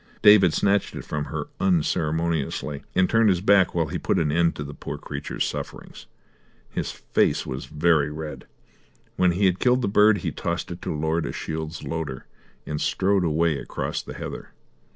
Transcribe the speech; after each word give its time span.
David 0.23 0.51
snatched 0.51 0.95
it 0.95 1.05
from 1.05 1.25
her 1.25 1.45
unceremoniously, 1.59 2.81
and 2.95 3.07
turned 3.07 3.29
his 3.29 3.39
back 3.39 3.75
while 3.75 3.85
he 3.85 3.99
put 3.99 4.17
an 4.17 4.31
end 4.31 4.55
to 4.55 4.63
the 4.63 4.73
poor 4.73 4.97
creature's 4.97 5.45
sufferings. 5.45 6.07
His 6.71 6.89
face 6.91 7.45
was 7.45 7.65
very 7.67 8.09
red. 8.11 8.47
When 9.15 9.33
he 9.33 9.45
had 9.45 9.59
killed 9.59 9.83
the 9.83 9.87
bird 9.87 10.17
he 10.25 10.31
tossed 10.31 10.71
it 10.71 10.81
to 10.81 10.95
Lord 10.95 11.27
Ashiel's 11.27 11.83
loader, 11.83 12.25
and 12.65 12.81
strode 12.81 13.23
away 13.23 13.59
across 13.59 14.01
the 14.01 14.15
heather. 14.15 14.49